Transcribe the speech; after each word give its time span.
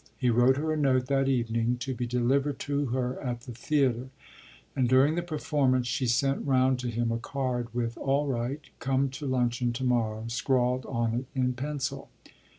He 0.17 0.31
wrote 0.31 0.57
her 0.57 0.73
a 0.73 0.77
note 0.77 1.05
that 1.09 1.27
evening, 1.27 1.77
to 1.81 1.93
be 1.93 2.07
delivered 2.07 2.57
to 2.61 2.87
her 2.87 3.21
at 3.21 3.41
the 3.41 3.51
theatre, 3.51 4.09
and 4.75 4.89
during 4.89 5.13
the 5.13 5.21
performance 5.21 5.85
she 5.85 6.07
sent 6.07 6.43
round 6.43 6.79
to 6.79 6.87
him 6.89 7.11
a 7.11 7.19
card 7.19 7.71
with 7.71 7.99
"All 7.99 8.25
right, 8.25 8.61
come 8.79 9.09
to 9.09 9.27
luncheon 9.27 9.73
to 9.73 9.83
morrow" 9.83 10.23
scrawled 10.27 10.87
on 10.87 11.13
it 11.13 11.25
in 11.35 11.53
pencil. 11.53 12.09